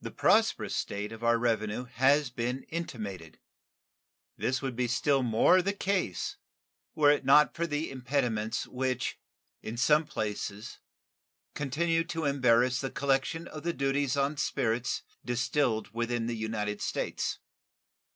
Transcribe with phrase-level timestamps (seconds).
[0.00, 3.40] The prosperous state of our revenue has been intimated.
[4.36, 6.36] This would be still more the case
[6.94, 9.18] were it not for the impediments which
[9.60, 10.78] in some places
[11.56, 17.40] continue to embarrass the collection of the duties on spirits distilled within the United States.